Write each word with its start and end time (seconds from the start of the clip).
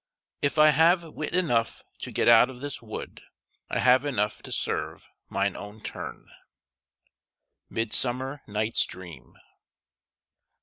If 0.41 0.57
I 0.57 0.69
have 0.71 1.03
wit 1.03 1.35
enough 1.35 1.83
to 1.99 2.11
get 2.11 2.27
out 2.27 2.49
of 2.49 2.59
this 2.59 2.81
wood, 2.81 3.21
I 3.69 3.77
have 3.77 4.03
enough 4.03 4.41
to 4.41 4.51
serve 4.51 5.07
mine 5.29 5.55
own 5.55 5.79
turn. 5.79 6.25
MIDSUMMER 7.69 8.41
NIGHT'S 8.47 8.87
DREAM. 8.87 9.37